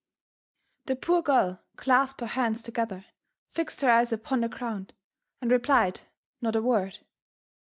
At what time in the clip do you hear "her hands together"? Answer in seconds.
2.21-3.05